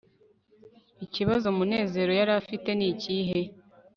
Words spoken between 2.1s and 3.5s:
yari afite nikihe